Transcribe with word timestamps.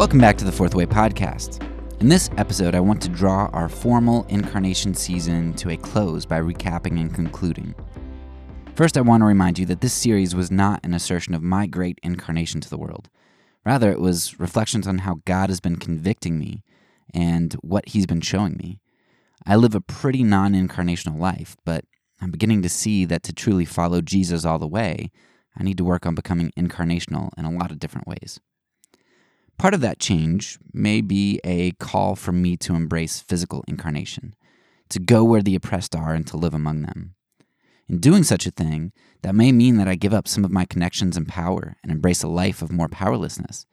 Welcome 0.00 0.18
back 0.18 0.38
to 0.38 0.46
the 0.46 0.50
Fourth 0.50 0.74
Way 0.74 0.86
Podcast. 0.86 1.62
In 2.00 2.08
this 2.08 2.30
episode, 2.38 2.74
I 2.74 2.80
want 2.80 3.02
to 3.02 3.10
draw 3.10 3.50
our 3.52 3.68
formal 3.68 4.24
incarnation 4.30 4.94
season 4.94 5.52
to 5.56 5.68
a 5.68 5.76
close 5.76 6.24
by 6.24 6.40
recapping 6.40 6.98
and 6.98 7.14
concluding. 7.14 7.74
First, 8.74 8.96
I 8.96 9.02
want 9.02 9.20
to 9.20 9.26
remind 9.26 9.58
you 9.58 9.66
that 9.66 9.82
this 9.82 9.92
series 9.92 10.34
was 10.34 10.50
not 10.50 10.80
an 10.84 10.94
assertion 10.94 11.34
of 11.34 11.42
my 11.42 11.66
great 11.66 11.98
incarnation 12.02 12.62
to 12.62 12.70
the 12.70 12.78
world. 12.78 13.10
Rather, 13.66 13.92
it 13.92 14.00
was 14.00 14.40
reflections 14.40 14.88
on 14.88 15.00
how 15.00 15.20
God 15.26 15.50
has 15.50 15.60
been 15.60 15.76
convicting 15.76 16.38
me 16.38 16.62
and 17.12 17.52
what 17.60 17.90
He's 17.90 18.06
been 18.06 18.22
showing 18.22 18.56
me. 18.56 18.80
I 19.44 19.56
live 19.56 19.74
a 19.74 19.82
pretty 19.82 20.22
non 20.22 20.54
incarnational 20.54 21.18
life, 21.18 21.58
but 21.66 21.84
I'm 22.22 22.30
beginning 22.30 22.62
to 22.62 22.70
see 22.70 23.04
that 23.04 23.22
to 23.24 23.34
truly 23.34 23.66
follow 23.66 24.00
Jesus 24.00 24.46
all 24.46 24.58
the 24.58 24.66
way, 24.66 25.10
I 25.54 25.62
need 25.62 25.76
to 25.76 25.84
work 25.84 26.06
on 26.06 26.14
becoming 26.14 26.52
incarnational 26.58 27.28
in 27.36 27.44
a 27.44 27.52
lot 27.52 27.70
of 27.70 27.78
different 27.78 28.06
ways. 28.06 28.40
Part 29.60 29.74
of 29.74 29.82
that 29.82 29.98
change 29.98 30.58
may 30.72 31.02
be 31.02 31.38
a 31.44 31.72
call 31.72 32.16
for 32.16 32.32
me 32.32 32.56
to 32.56 32.74
embrace 32.74 33.20
physical 33.20 33.62
incarnation, 33.68 34.34
to 34.88 34.98
go 34.98 35.22
where 35.22 35.42
the 35.42 35.54
oppressed 35.54 35.94
are 35.94 36.14
and 36.14 36.26
to 36.28 36.38
live 36.38 36.54
among 36.54 36.80
them. 36.80 37.14
In 37.86 37.98
doing 38.00 38.22
such 38.22 38.46
a 38.46 38.50
thing, 38.50 38.90
that 39.20 39.34
may 39.34 39.52
mean 39.52 39.76
that 39.76 39.86
I 39.86 39.96
give 39.96 40.14
up 40.14 40.26
some 40.26 40.46
of 40.46 40.50
my 40.50 40.64
connections 40.64 41.14
and 41.14 41.28
power 41.28 41.76
and 41.82 41.92
embrace 41.92 42.22
a 42.22 42.26
life 42.26 42.62
of 42.62 42.72
more 42.72 42.88
powerlessness. 42.88 43.66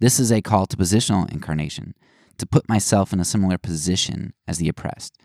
This 0.00 0.18
is 0.18 0.32
a 0.32 0.40
call 0.40 0.64
to 0.64 0.78
positional 0.78 1.30
incarnation, 1.30 1.94
to 2.38 2.46
put 2.46 2.66
myself 2.66 3.12
in 3.12 3.20
a 3.20 3.24
similar 3.26 3.58
position 3.58 4.32
as 4.46 4.56
the 4.56 4.70
oppressed. 4.70 5.18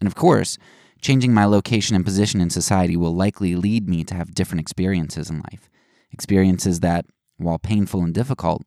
And 0.00 0.06
of 0.06 0.14
course, 0.14 0.58
changing 1.00 1.32
my 1.32 1.46
location 1.46 1.96
and 1.96 2.04
position 2.04 2.42
in 2.42 2.50
society 2.50 2.94
will 2.94 3.14
likely 3.14 3.56
lead 3.56 3.88
me 3.88 4.04
to 4.04 4.14
have 4.14 4.34
different 4.34 4.60
experiences 4.60 5.30
in 5.30 5.38
life. 5.50 5.70
Experiences 6.12 6.80
that, 6.80 7.06
while 7.38 7.58
painful 7.58 8.02
and 8.02 8.12
difficult, 8.12 8.64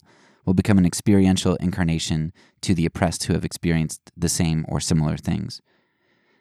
will 0.47 0.53
become 0.53 0.77
an 0.77 0.85
experiential 0.85 1.55
incarnation 1.57 2.31
to 2.61 2.73
the 2.73 2.85
oppressed 2.85 3.25
who 3.25 3.33
have 3.33 3.43
experienced 3.43 4.11
the 4.15 4.29
same 4.29 4.65
or 4.69 4.79
similar 4.79 5.17
things. 5.17 5.61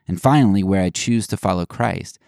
And 0.06 0.22
finally, 0.22 0.62
where 0.62 0.82
I 0.82 0.90
choose 0.90 1.26
to 1.26 1.36
follow 1.36 1.66
Christ, 1.66 2.20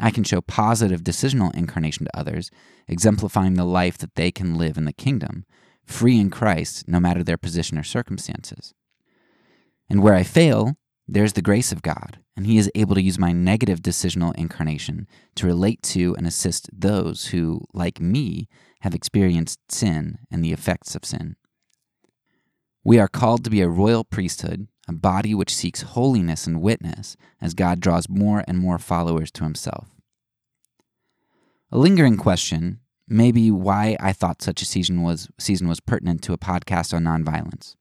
I 0.00 0.10
can 0.10 0.24
show 0.24 0.40
positive 0.40 1.04
decisional 1.04 1.54
incarnation 1.54 2.06
to 2.06 2.18
others, 2.18 2.50
exemplifying 2.88 3.54
the 3.54 3.64
life 3.64 3.96
that 3.98 4.16
they 4.16 4.32
can 4.32 4.56
live 4.56 4.76
in 4.76 4.86
the 4.86 4.92
kingdom, 4.92 5.44
free 5.84 6.18
in 6.18 6.30
Christ, 6.30 6.88
no 6.88 6.98
matter 6.98 7.22
their 7.22 7.36
position 7.36 7.78
or 7.78 7.84
circumstances. 7.84 8.74
And 9.88 10.02
where 10.02 10.14
I 10.14 10.24
fail, 10.24 10.78
there's 11.12 11.32
the 11.32 11.42
grace 11.42 11.72
of 11.72 11.82
God, 11.82 12.20
and 12.36 12.46
He 12.46 12.56
is 12.56 12.70
able 12.74 12.94
to 12.94 13.02
use 13.02 13.18
my 13.18 13.32
negative 13.32 13.80
decisional 13.80 14.34
incarnation 14.36 15.08
to 15.34 15.46
relate 15.46 15.82
to 15.82 16.14
and 16.16 16.26
assist 16.26 16.70
those 16.72 17.26
who, 17.26 17.64
like 17.74 18.00
me, 18.00 18.48
have 18.82 18.94
experienced 18.94 19.58
sin 19.68 20.20
and 20.30 20.44
the 20.44 20.52
effects 20.52 20.94
of 20.94 21.04
sin. 21.04 21.34
We 22.84 22.98
are 22.98 23.08
called 23.08 23.42
to 23.44 23.50
be 23.50 23.60
a 23.60 23.68
royal 23.68 24.04
priesthood, 24.04 24.68
a 24.88 24.92
body 24.92 25.34
which 25.34 25.54
seeks 25.54 25.82
holiness 25.82 26.46
and 26.46 26.62
witness 26.62 27.16
as 27.40 27.54
God 27.54 27.80
draws 27.80 28.08
more 28.08 28.44
and 28.46 28.58
more 28.58 28.78
followers 28.78 29.32
to 29.32 29.44
himself. 29.44 29.88
A 31.72 31.78
lingering 31.78 32.16
question 32.16 32.80
may 33.08 33.32
be 33.32 33.50
why 33.50 33.96
I 33.98 34.12
thought 34.12 34.42
such 34.42 34.62
a 34.62 34.66
season 34.66 35.02
was, 35.02 35.28
season 35.38 35.68
was 35.68 35.80
pertinent 35.80 36.22
to 36.22 36.32
a 36.32 36.38
podcast 36.38 36.94
on 36.94 37.02
nonviolence. 37.02 37.74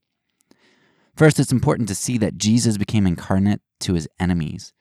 First, 1.20 1.38
it's 1.38 1.52
important 1.52 1.90
to 1.90 1.96
see 1.96 2.18
that 2.20 2.38
Jesus 2.38 2.78
became 2.78 3.06
incarnate 3.06 3.60
to 3.82 3.94
his 3.94 4.08
enemies. 4.22 4.72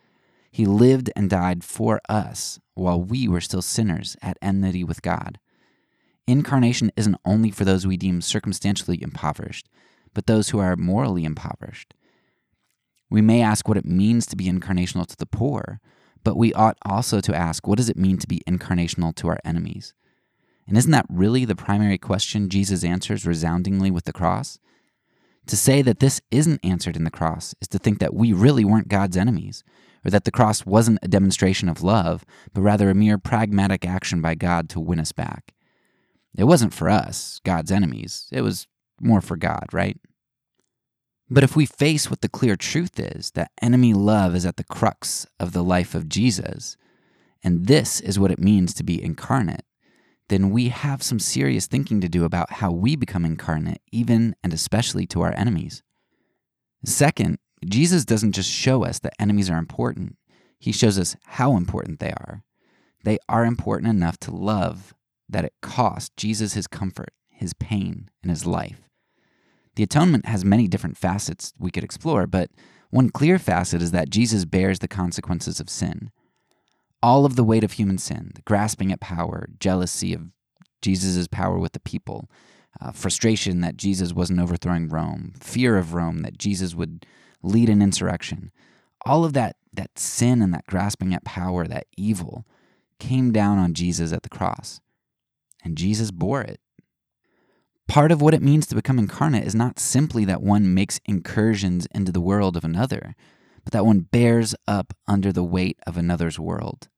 He 0.52 0.66
lived 0.66 1.10
and 1.16 1.28
died 1.28 1.64
for 1.64 2.00
us 2.08 2.60
while 2.74 3.02
we 3.02 3.26
were 3.26 3.40
still 3.40 3.60
sinners 3.60 4.16
at 4.22 4.38
enmity 4.40 4.84
with 4.84 5.02
God. 5.02 5.40
Incarnation 6.28 6.92
isn't 6.96 7.18
only 7.24 7.50
for 7.50 7.64
those 7.64 7.88
we 7.88 7.96
deem 7.96 8.20
circumstantially 8.20 9.02
impoverished, 9.02 9.68
but 10.14 10.28
those 10.28 10.50
who 10.50 10.60
are 10.60 10.76
morally 10.76 11.24
impoverished. 11.24 11.92
We 13.10 13.20
may 13.20 13.42
ask 13.42 13.66
what 13.66 13.76
it 13.76 13.84
means 13.84 14.24
to 14.26 14.36
be 14.36 14.44
incarnational 14.44 15.08
to 15.08 15.16
the 15.16 15.26
poor, 15.26 15.80
but 16.22 16.36
we 16.36 16.54
ought 16.54 16.78
also 16.86 17.20
to 17.20 17.34
ask 17.34 17.66
what 17.66 17.78
does 17.78 17.88
it 17.88 17.96
mean 17.96 18.16
to 18.18 18.28
be 18.28 18.44
incarnational 18.46 19.12
to 19.16 19.26
our 19.26 19.40
enemies? 19.44 19.92
And 20.68 20.78
isn't 20.78 20.92
that 20.92 21.06
really 21.08 21.44
the 21.44 21.56
primary 21.56 21.98
question 21.98 22.48
Jesus 22.48 22.84
answers 22.84 23.26
resoundingly 23.26 23.90
with 23.90 24.04
the 24.04 24.12
cross? 24.12 24.60
To 25.48 25.56
say 25.56 25.80
that 25.82 25.98
this 25.98 26.20
isn't 26.30 26.60
answered 26.62 26.94
in 26.94 27.04
the 27.04 27.10
cross 27.10 27.54
is 27.60 27.68
to 27.68 27.78
think 27.78 27.98
that 27.98 28.14
we 28.14 28.32
really 28.32 28.64
weren't 28.64 28.88
God's 28.88 29.16
enemies, 29.16 29.64
or 30.04 30.10
that 30.10 30.24
the 30.24 30.30
cross 30.30 30.66
wasn't 30.66 30.98
a 31.02 31.08
demonstration 31.08 31.70
of 31.70 31.82
love, 31.82 32.24
but 32.52 32.60
rather 32.60 32.90
a 32.90 32.94
mere 32.94 33.18
pragmatic 33.18 33.86
action 33.86 34.20
by 34.20 34.34
God 34.34 34.68
to 34.70 34.80
win 34.80 35.00
us 35.00 35.12
back. 35.12 35.54
It 36.36 36.44
wasn't 36.44 36.74
for 36.74 36.90
us, 36.90 37.40
God's 37.44 37.72
enemies. 37.72 38.28
It 38.30 38.42
was 38.42 38.66
more 39.00 39.22
for 39.22 39.36
God, 39.36 39.66
right? 39.72 39.98
But 41.30 41.44
if 41.44 41.56
we 41.56 41.66
face 41.66 42.10
what 42.10 42.20
the 42.20 42.28
clear 42.28 42.56
truth 42.56 43.00
is, 43.00 43.30
that 43.32 43.50
enemy 43.62 43.94
love 43.94 44.34
is 44.34 44.46
at 44.46 44.56
the 44.56 44.64
crux 44.64 45.26
of 45.40 45.52
the 45.52 45.64
life 45.64 45.94
of 45.94 46.08
Jesus, 46.08 46.76
and 47.42 47.66
this 47.66 48.00
is 48.00 48.18
what 48.18 48.30
it 48.30 48.38
means 48.38 48.74
to 48.74 48.84
be 48.84 49.02
incarnate, 49.02 49.64
then 50.28 50.50
we 50.50 50.68
have 50.68 51.02
some 51.02 51.18
serious 51.18 51.66
thinking 51.66 52.00
to 52.00 52.08
do 52.08 52.24
about 52.24 52.52
how 52.52 52.70
we 52.70 52.96
become 52.96 53.24
incarnate, 53.24 53.80
even 53.92 54.34
and 54.42 54.52
especially 54.52 55.06
to 55.06 55.22
our 55.22 55.34
enemies. 55.34 55.82
Second, 56.84 57.38
Jesus 57.64 58.04
doesn't 58.04 58.32
just 58.32 58.50
show 58.50 58.84
us 58.84 58.98
that 59.00 59.14
enemies 59.18 59.50
are 59.50 59.58
important, 59.58 60.16
he 60.58 60.72
shows 60.72 60.98
us 60.98 61.16
how 61.24 61.56
important 61.56 61.98
they 61.98 62.10
are. 62.10 62.42
They 63.04 63.18
are 63.28 63.44
important 63.44 63.90
enough 63.90 64.18
to 64.20 64.34
love 64.34 64.94
that 65.28 65.44
it 65.44 65.54
cost 65.62 66.16
Jesus 66.16 66.54
his 66.54 66.66
comfort, 66.66 67.12
his 67.30 67.52
pain, 67.54 68.08
and 68.22 68.30
his 68.30 68.46
life. 68.46 68.88
The 69.76 69.82
atonement 69.84 70.26
has 70.26 70.44
many 70.44 70.66
different 70.66 70.96
facets 70.96 71.52
we 71.58 71.70
could 71.70 71.84
explore, 71.84 72.26
but 72.26 72.50
one 72.90 73.10
clear 73.10 73.38
facet 73.38 73.82
is 73.82 73.92
that 73.92 74.10
Jesus 74.10 74.44
bears 74.44 74.80
the 74.80 74.88
consequences 74.88 75.60
of 75.60 75.70
sin. 75.70 76.10
All 77.02 77.24
of 77.24 77.36
the 77.36 77.44
weight 77.44 77.64
of 77.64 77.72
human 77.72 77.98
sin, 77.98 78.32
the 78.34 78.42
grasping 78.42 78.92
at 78.92 79.00
power, 79.00 79.48
jealousy 79.60 80.12
of 80.12 80.30
Jesus' 80.82 81.28
power 81.28 81.58
with 81.58 81.72
the 81.72 81.80
people, 81.80 82.28
uh, 82.80 82.92
frustration 82.92 83.60
that 83.60 83.76
Jesus 83.76 84.12
wasn't 84.12 84.40
overthrowing 84.40 84.88
Rome, 84.88 85.32
fear 85.40 85.76
of 85.76 85.94
Rome 85.94 86.22
that 86.22 86.38
Jesus 86.38 86.74
would 86.74 87.06
lead 87.42 87.68
an 87.68 87.82
insurrection, 87.82 88.52
all 89.04 89.24
of 89.24 89.32
that, 89.32 89.56
that 89.72 89.98
sin 89.98 90.42
and 90.42 90.52
that 90.54 90.66
grasping 90.66 91.14
at 91.14 91.24
power, 91.24 91.66
that 91.66 91.86
evil, 91.96 92.46
came 92.98 93.32
down 93.32 93.58
on 93.58 93.74
Jesus 93.74 94.12
at 94.12 94.22
the 94.22 94.28
cross 94.28 94.80
and 95.64 95.78
Jesus 95.78 96.10
bore 96.10 96.42
it. 96.42 96.60
Part 97.86 98.12
of 98.12 98.20
what 98.20 98.34
it 98.34 98.42
means 98.42 98.66
to 98.66 98.74
become 98.74 98.98
incarnate 98.98 99.46
is 99.46 99.54
not 99.54 99.78
simply 99.78 100.24
that 100.26 100.42
one 100.42 100.74
makes 100.74 101.00
incursions 101.06 101.86
into 101.94 102.12
the 102.12 102.20
world 102.20 102.56
of 102.56 102.64
another, 102.64 103.14
but 103.68 103.72
that 103.74 103.84
one 103.84 104.00
bears 104.00 104.54
up 104.66 104.94
under 105.06 105.30
the 105.30 105.44
weight 105.44 105.78
of 105.86 105.98
another's 105.98 106.38
world. 106.38 106.88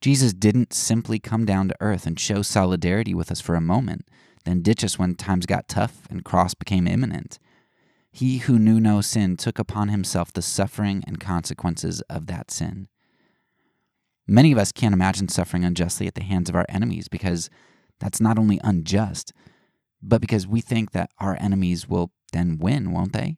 Jesus 0.00 0.32
didn't 0.32 0.72
simply 0.72 1.20
come 1.20 1.44
down 1.44 1.68
to 1.68 1.76
earth 1.80 2.08
and 2.08 2.18
show 2.18 2.42
solidarity 2.42 3.14
with 3.14 3.30
us 3.30 3.40
for 3.40 3.54
a 3.54 3.60
moment, 3.60 4.08
then 4.44 4.62
ditch 4.62 4.82
us 4.82 4.98
when 4.98 5.14
times 5.14 5.46
got 5.46 5.68
tough 5.68 6.08
and 6.10 6.24
cross 6.24 6.54
became 6.54 6.88
imminent. 6.88 7.38
He 8.10 8.38
who 8.38 8.58
knew 8.58 8.80
no 8.80 9.00
sin 9.00 9.36
took 9.36 9.60
upon 9.60 9.90
himself 9.90 10.32
the 10.32 10.42
suffering 10.42 11.04
and 11.06 11.20
consequences 11.20 12.00
of 12.10 12.26
that 12.26 12.50
sin. 12.50 12.88
Many 14.26 14.50
of 14.50 14.58
us 14.58 14.72
can't 14.72 14.94
imagine 14.94 15.28
suffering 15.28 15.64
unjustly 15.64 16.08
at 16.08 16.16
the 16.16 16.24
hands 16.24 16.48
of 16.48 16.56
our 16.56 16.66
enemies 16.68 17.06
because 17.06 17.48
that's 18.00 18.20
not 18.20 18.40
only 18.40 18.60
unjust, 18.64 19.32
but 20.02 20.20
because 20.20 20.48
we 20.48 20.62
think 20.62 20.90
that 20.90 21.12
our 21.20 21.36
enemies 21.38 21.88
will 21.88 22.10
then 22.32 22.58
win, 22.58 22.90
won't 22.90 23.12
they? 23.12 23.36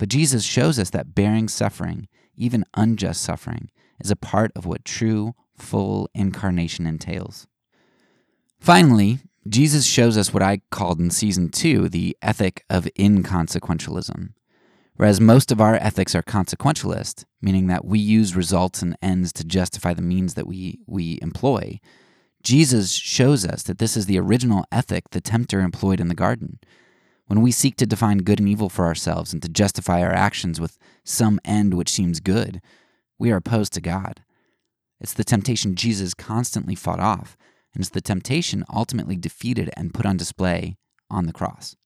But 0.00 0.08
Jesus 0.08 0.44
shows 0.44 0.78
us 0.78 0.88
that 0.90 1.14
bearing 1.14 1.46
suffering, 1.46 2.08
even 2.34 2.64
unjust 2.74 3.20
suffering, 3.20 3.70
is 4.02 4.10
a 4.10 4.16
part 4.16 4.50
of 4.56 4.64
what 4.64 4.82
true, 4.82 5.34
full 5.54 6.08
incarnation 6.14 6.86
entails. 6.86 7.46
Finally, 8.58 9.18
Jesus 9.46 9.84
shows 9.84 10.16
us 10.16 10.32
what 10.32 10.42
I 10.42 10.62
called 10.70 11.00
in 11.00 11.10
season 11.10 11.50
two 11.50 11.90
the 11.90 12.16
ethic 12.22 12.64
of 12.70 12.88
inconsequentialism. 12.98 14.30
Whereas 14.96 15.20
most 15.20 15.52
of 15.52 15.60
our 15.60 15.74
ethics 15.74 16.14
are 16.14 16.22
consequentialist, 16.22 17.26
meaning 17.42 17.66
that 17.66 17.84
we 17.84 17.98
use 17.98 18.34
results 18.34 18.80
and 18.80 18.96
ends 19.02 19.34
to 19.34 19.44
justify 19.44 19.92
the 19.92 20.00
means 20.00 20.32
that 20.32 20.46
we, 20.46 20.78
we 20.86 21.18
employ, 21.20 21.78
Jesus 22.42 22.92
shows 22.92 23.44
us 23.44 23.62
that 23.64 23.76
this 23.76 23.98
is 23.98 24.06
the 24.06 24.18
original 24.18 24.64
ethic 24.72 25.10
the 25.10 25.20
tempter 25.20 25.60
employed 25.60 26.00
in 26.00 26.08
the 26.08 26.14
garden. 26.14 26.58
When 27.30 27.42
we 27.42 27.52
seek 27.52 27.76
to 27.76 27.86
define 27.86 28.18
good 28.18 28.40
and 28.40 28.48
evil 28.48 28.68
for 28.68 28.86
ourselves 28.86 29.32
and 29.32 29.40
to 29.42 29.48
justify 29.48 30.02
our 30.02 30.12
actions 30.12 30.60
with 30.60 30.76
some 31.04 31.38
end 31.44 31.74
which 31.74 31.88
seems 31.88 32.18
good, 32.18 32.60
we 33.20 33.30
are 33.30 33.36
opposed 33.36 33.72
to 33.74 33.80
God. 33.80 34.24
It's 35.00 35.12
the 35.12 35.22
temptation 35.22 35.76
Jesus 35.76 36.12
constantly 36.12 36.74
fought 36.74 36.98
off, 36.98 37.36
and 37.72 37.82
it's 37.82 37.90
the 37.90 38.00
temptation 38.00 38.64
ultimately 38.74 39.16
defeated 39.16 39.70
and 39.76 39.94
put 39.94 40.06
on 40.06 40.16
display 40.16 40.76
on 41.08 41.26
the 41.26 41.32
cross. 41.32 41.76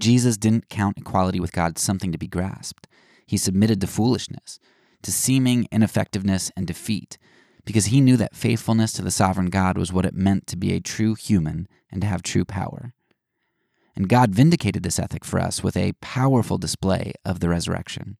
Jesus 0.00 0.36
didn't 0.36 0.68
count 0.68 0.98
equality 0.98 1.38
with 1.38 1.52
God 1.52 1.78
something 1.78 2.10
to 2.10 2.18
be 2.18 2.26
grasped. 2.26 2.88
He 3.26 3.36
submitted 3.36 3.80
to 3.80 3.86
foolishness, 3.86 4.58
to 5.04 5.12
seeming 5.12 5.68
ineffectiveness 5.70 6.50
and 6.56 6.66
defeat, 6.66 7.16
because 7.64 7.86
he 7.86 8.00
knew 8.00 8.16
that 8.16 8.34
faithfulness 8.34 8.92
to 8.94 9.02
the 9.02 9.12
sovereign 9.12 9.50
God 9.50 9.78
was 9.78 9.92
what 9.92 10.04
it 10.04 10.14
meant 10.14 10.48
to 10.48 10.56
be 10.56 10.72
a 10.72 10.80
true 10.80 11.14
human 11.14 11.68
and 11.92 12.00
to 12.00 12.08
have 12.08 12.24
true 12.24 12.44
power. 12.44 12.92
And 13.98 14.08
God 14.08 14.32
vindicated 14.32 14.84
this 14.84 15.00
ethic 15.00 15.24
for 15.24 15.40
us 15.40 15.64
with 15.64 15.76
a 15.76 15.92
powerful 16.00 16.56
display 16.56 17.14
of 17.24 17.40
the 17.40 17.48
resurrection. 17.48 18.16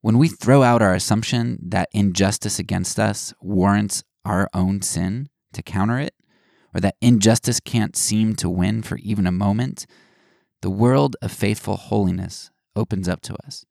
When 0.00 0.18
we 0.18 0.26
throw 0.26 0.64
out 0.64 0.82
our 0.82 0.94
assumption 0.94 1.60
that 1.62 1.88
injustice 1.92 2.58
against 2.58 2.98
us 2.98 3.32
warrants 3.40 4.02
our 4.24 4.50
own 4.52 4.82
sin 4.82 5.28
to 5.52 5.62
counter 5.62 6.00
it, 6.00 6.12
or 6.74 6.80
that 6.80 6.96
injustice 7.00 7.60
can't 7.60 7.94
seem 7.94 8.34
to 8.34 8.50
win 8.50 8.82
for 8.82 8.98
even 8.98 9.28
a 9.28 9.32
moment, 9.32 9.86
the 10.60 10.70
world 10.70 11.14
of 11.22 11.30
faithful 11.30 11.76
holiness 11.76 12.50
opens 12.74 13.08
up 13.08 13.20
to 13.20 13.36
us. 13.46 13.64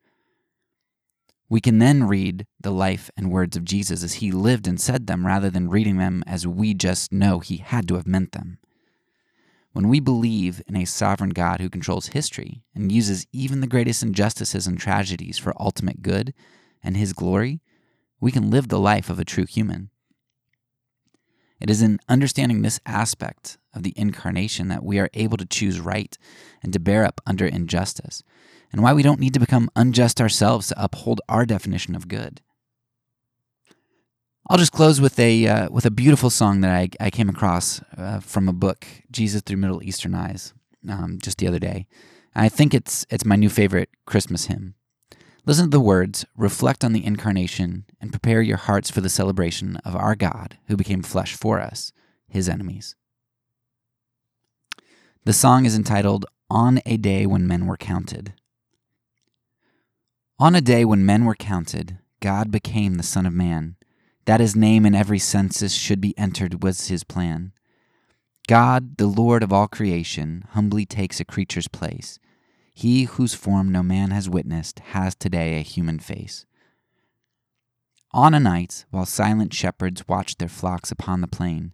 We 1.49 1.59
can 1.59 1.79
then 1.79 2.05
read 2.05 2.45
the 2.61 2.71
life 2.71 3.11
and 3.17 3.29
words 3.29 3.57
of 3.57 3.65
Jesus 3.65 4.03
as 4.03 4.15
he 4.15 4.31
lived 4.31 4.69
and 4.69 4.79
said 4.79 5.07
them 5.07 5.27
rather 5.27 5.49
than 5.49 5.69
reading 5.69 5.97
them 5.97 6.23
as 6.25 6.47
we 6.47 6.73
just 6.73 7.11
know 7.11 7.39
he 7.39 7.57
had 7.57 7.89
to 7.89 7.95
have 7.95 8.07
meant 8.07 8.31
them. 8.31 8.59
When 9.73 9.89
we 9.89 9.99
believe 9.99 10.61
in 10.67 10.75
a 10.75 10.85
sovereign 10.85 11.29
God 11.31 11.61
who 11.61 11.69
controls 11.69 12.07
history 12.07 12.63
and 12.73 12.91
uses 12.91 13.27
even 13.31 13.61
the 13.61 13.67
greatest 13.67 14.01
injustices 14.01 14.65
and 14.65 14.77
tragedies 14.77 15.37
for 15.37 15.53
ultimate 15.61 16.01
good 16.01 16.33
and 16.83 16.97
his 16.97 17.13
glory, 17.13 17.61
we 18.19 18.31
can 18.31 18.49
live 18.49 18.69
the 18.69 18.79
life 18.79 19.09
of 19.09 19.19
a 19.19 19.25
true 19.25 19.45
human. 19.45 19.89
It 21.59 21.69
is 21.69 21.81
in 21.81 21.99
understanding 22.07 22.61
this 22.61 22.79
aspect 22.85 23.57
of 23.73 23.83
the 23.83 23.93
incarnation 23.95 24.67
that 24.67 24.83
we 24.83 24.99
are 24.99 25.09
able 25.13 25.37
to 25.37 25.45
choose 25.45 25.79
right 25.79 26.17
and 26.61 26.71
to 26.73 26.79
bear 26.79 27.03
up 27.03 27.21
under 27.25 27.45
injustice, 27.45 28.23
and 28.71 28.83
why 28.83 28.93
we 28.93 29.03
don't 29.03 29.19
need 29.19 29.33
to 29.33 29.39
become 29.39 29.69
unjust 29.75 30.21
ourselves 30.21 30.67
to 30.67 30.83
uphold 30.83 31.21
our 31.29 31.45
definition 31.45 31.95
of 31.95 32.07
good. 32.07 32.41
I'll 34.49 34.57
just 34.57 34.71
close 34.71 35.01
with 35.01 35.19
a 35.19 35.45
uh, 35.45 35.69
with 35.69 35.85
a 35.85 35.91
beautiful 35.91 36.29
song 36.29 36.61
that 36.61 36.71
I, 36.71 36.89
I 37.01 37.09
came 37.09 37.27
across 37.27 37.81
uh, 37.97 38.21
from 38.21 38.47
a 38.47 38.53
book, 38.53 38.87
Jesus 39.11 39.41
Through 39.41 39.57
Middle 39.57 39.83
Eastern 39.83 40.15
Eyes, 40.15 40.53
um, 40.87 41.19
just 41.21 41.39
the 41.39 41.47
other 41.47 41.59
day. 41.59 41.85
I 42.33 42.47
think 42.47 42.73
it's 42.73 43.05
it's 43.09 43.25
my 43.25 43.35
new 43.35 43.49
favorite 43.49 43.89
Christmas 44.05 44.45
hymn. 44.45 44.75
Listen 45.45 45.65
to 45.65 45.71
the 45.71 45.81
words, 45.81 46.25
reflect 46.37 46.85
on 46.85 46.93
the 46.93 47.05
incarnation, 47.05 47.85
and 47.99 48.11
prepare 48.11 48.41
your 48.41 48.57
hearts 48.57 48.89
for 48.89 49.01
the 49.01 49.09
celebration 49.09 49.77
of 49.83 49.95
our 49.95 50.15
God 50.15 50.57
who 50.67 50.77
became 50.77 51.03
flesh 51.03 51.33
for 51.35 51.59
us, 51.59 51.91
his 52.29 52.47
enemies. 52.47 52.95
The 55.25 55.33
song 55.33 55.65
is 55.65 55.75
entitled 55.75 56.25
On 56.49 56.79
a 56.85 56.95
Day 56.95 57.25
When 57.25 57.47
Men 57.47 57.65
Were 57.65 57.77
Counted. 57.77 58.33
On 60.39 60.53
a 60.53 60.61
day 60.61 60.85
when 60.85 61.05
men 61.05 61.25
were 61.25 61.33
counted, 61.33 61.97
God 62.19 62.51
became 62.51 62.95
the 62.95 63.03
Son 63.03 63.25
of 63.25 63.33
Man. 63.33 63.76
That 64.27 64.41
his 64.41 64.57
name 64.57 64.85
in 64.85 64.93
every 64.93 65.19
census 65.19 65.71
should 65.71 66.01
be 66.01 66.17
entered 66.17 66.61
was 66.61 66.89
his 66.89 67.05
plan. 67.05 67.53
God, 68.45 68.97
the 68.97 69.07
Lord 69.07 69.41
of 69.41 69.53
all 69.53 69.69
creation, 69.69 70.43
humbly 70.49 70.85
takes 70.85 71.21
a 71.21 71.25
creature's 71.25 71.69
place. 71.69 72.19
He 72.73 73.05
whose 73.05 73.33
form 73.33 73.71
no 73.71 73.83
man 73.83 74.11
has 74.11 74.29
witnessed 74.29 74.79
has 74.91 75.15
today 75.15 75.57
a 75.57 75.63
human 75.63 75.99
face. 75.99 76.45
On 78.11 78.33
a 78.33 78.39
night, 78.39 78.85
while 78.91 79.05
silent 79.05 79.53
shepherds 79.53 80.05
watched 80.09 80.39
their 80.39 80.49
flocks 80.49 80.91
upon 80.91 81.21
the 81.21 81.27
plain, 81.27 81.73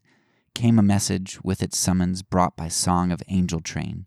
came 0.54 0.78
a 0.78 0.84
message 0.84 1.44
with 1.44 1.64
its 1.64 1.76
summons 1.76 2.22
brought 2.22 2.56
by 2.56 2.68
song 2.68 3.12
of 3.12 3.24
angel 3.30 3.62
train. 3.62 4.06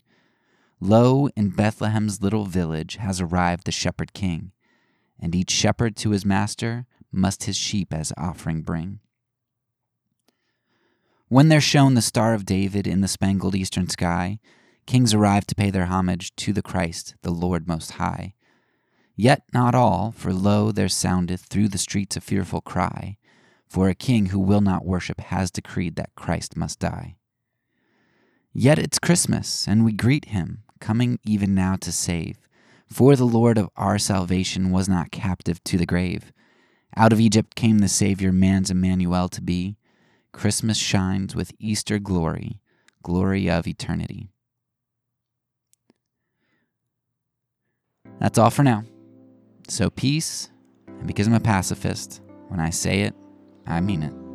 Lo, 0.79 1.27
in 1.35 1.49
Bethlehem's 1.49 2.21
little 2.21 2.45
village 2.45 2.95
has 2.95 3.19
arrived 3.19 3.65
the 3.65 3.73
shepherd 3.73 4.13
king, 4.13 4.53
and 5.19 5.35
each 5.35 5.51
shepherd 5.51 5.97
to 5.97 6.11
his 6.11 6.25
master 6.25 6.85
must 7.11 7.43
his 7.43 7.55
sheep 7.55 7.93
as 7.93 8.13
offering 8.17 8.61
bring. 8.61 8.99
When 11.29 11.49
there 11.49 11.61
shone 11.61 11.93
the 11.93 12.01
Star 12.01 12.33
of 12.33 12.45
David 12.45 12.87
in 12.87 13.01
the 13.01 13.07
spangled 13.07 13.55
eastern 13.55 13.89
sky, 13.89 14.39
kings 14.85 15.13
arrived 15.13 15.49
to 15.49 15.55
pay 15.55 15.69
their 15.69 15.87
homage 15.87 16.35
to 16.37 16.53
the 16.53 16.61
Christ, 16.61 17.15
the 17.21 17.31
Lord 17.31 17.67
Most 17.67 17.91
High. 17.93 18.33
Yet 19.15 19.43
not 19.53 19.75
all, 19.75 20.13
for 20.15 20.31
lo, 20.31 20.71
there 20.71 20.87
soundeth 20.87 21.41
through 21.41 21.67
the 21.69 21.77
streets 21.77 22.15
a 22.15 22.21
fearful 22.21 22.61
cry, 22.61 23.17
for 23.67 23.89
a 23.89 23.95
king 23.95 24.27
who 24.27 24.39
will 24.39 24.61
not 24.61 24.85
worship 24.85 25.19
has 25.19 25.51
decreed 25.51 25.95
that 25.95 26.15
Christ 26.15 26.55
must 26.55 26.79
die. 26.79 27.17
Yet 28.53 28.79
it's 28.79 28.99
Christmas, 28.99 29.67
and 29.67 29.83
we 29.83 29.91
greet 29.91 30.25
him, 30.25 30.63
coming 30.79 31.19
even 31.25 31.53
now 31.53 31.75
to 31.77 31.91
save. 31.91 32.39
For 32.87 33.15
the 33.15 33.25
Lord 33.25 33.57
of 33.57 33.69
our 33.75 33.99
salvation 33.99 34.71
was 34.71 34.87
not 34.87 35.11
captive 35.11 35.61
to 35.65 35.77
the 35.77 35.85
grave. 35.85 36.31
Out 36.95 37.13
of 37.13 37.19
Egypt 37.19 37.55
came 37.55 37.79
the 37.79 37.87
Savior, 37.87 38.31
man's 38.31 38.71
Emmanuel 38.71 39.29
to 39.29 39.41
be. 39.41 39.77
Christmas 40.31 40.77
shines 40.77 41.35
with 41.35 41.51
Easter 41.59 41.99
glory, 41.99 42.59
glory 43.03 43.49
of 43.49 43.67
eternity. 43.67 44.29
That's 48.19 48.37
all 48.37 48.49
for 48.49 48.63
now. 48.63 48.83
So, 49.67 49.89
peace, 49.89 50.49
and 50.87 51.07
because 51.07 51.27
I'm 51.27 51.33
a 51.33 51.39
pacifist, 51.39 52.21
when 52.47 52.59
I 52.59 52.69
say 52.69 53.01
it, 53.01 53.15
I 53.65 53.79
mean 53.81 54.03
it. 54.03 54.26